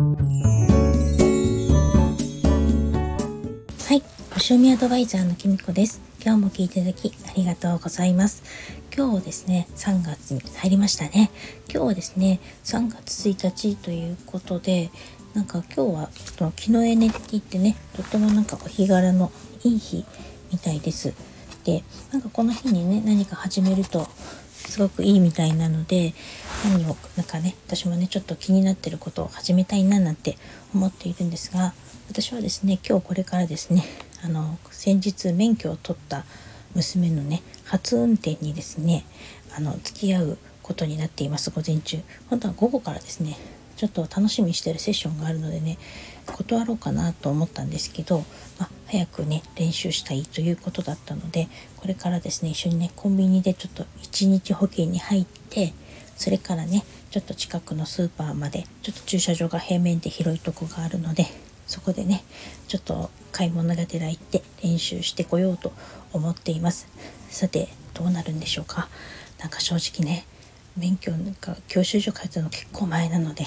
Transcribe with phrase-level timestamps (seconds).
[0.00, 0.06] は
[3.92, 4.02] い
[4.32, 6.00] 星読みアドバイザーのきみこです。
[6.24, 8.42] 今日も聞いていただきありがとうございます。
[8.96, 11.30] 今日ですね3月に入りましたね。
[11.70, 14.90] 今日はですね3月1日ということで
[15.34, 19.30] なんか今日はちょっと昨日エネって言ってねとってもなんかお日柄の
[19.64, 20.06] いい日
[20.50, 21.12] みたいです。
[21.64, 24.08] でなんかこの日にね何か始めると
[24.48, 26.14] すごくいいみたいなので
[26.64, 30.36] 何をなんかね私もねちょっと気になってることを始めたいななんて
[30.74, 31.72] 思っているんですが
[32.10, 33.84] 私はですね今日これからですね
[34.22, 36.24] あの先日免許を取った
[36.74, 39.04] 娘のね初運転にですね
[39.56, 41.98] あの付き合うことになっています午前中。
[42.28, 43.36] 本当は午後からですね
[43.76, 45.78] ちょっと楽しみにしてるセッションがあるのでね
[46.26, 48.18] 断ろうかなと思ったんですけど、
[48.58, 55.72] まあ、早くね練習したいということだったのでこれからですね一緒にねコンビニでちょっと1日保険に入って
[56.20, 61.24] それからねちょっと近くのスーパーまでちょっと駐車場が平面で広いとこがあるので
[61.66, 62.22] そこでね
[62.68, 65.72] ちょっと買い物がてら行って練習してこようと
[66.12, 66.88] 思っています。
[67.30, 68.90] さてどうなるんでしょうか。
[69.38, 70.26] なんか正直ね
[70.76, 73.46] 免許なんか教習所通ったの結構前なので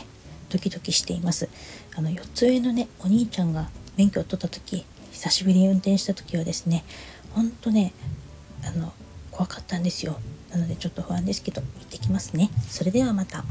[0.50, 1.50] ドキドキしています。
[1.96, 6.84] あの4つ上のねお兄ちゃんが免許を取った時久しぶりに運転した時はですね
[7.34, 7.94] ほんとね
[8.66, 8.94] あの
[9.30, 10.20] 怖かったんですよ。
[10.54, 12.50] なのでちょっと不安ですけど行ってきますね。
[12.70, 13.44] それではまた。